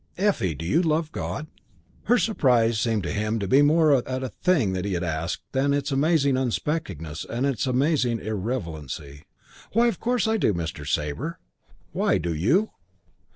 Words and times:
"Effie, 0.17 0.55
do 0.55 0.65
you 0.65 0.81
love 0.81 1.11
God?" 1.11 1.45
Her 2.05 2.17
surprise 2.17 2.79
seemed 2.79 3.03
to 3.03 3.11
him 3.11 3.37
to 3.37 3.47
be 3.47 3.61
more 3.61 3.93
at 3.93 4.05
the 4.05 4.29
thing 4.29 4.73
he 4.73 4.93
had 4.93 5.03
asked 5.03 5.43
than 5.51 5.73
at 5.73 5.77
its 5.77 5.91
amazing 5.91 6.37
unexpectedness 6.37 7.23
and 7.23 7.45
amazing 7.67 8.17
irrelevancy. 8.17 9.25
"Why, 9.73 9.85
of 9.85 9.99
course 9.99 10.27
I 10.27 10.37
do, 10.37 10.55
Mr. 10.55 10.91
Sabre." 10.91 11.37
"Why 11.91 12.17
do 12.17 12.33
you?" 12.33 12.71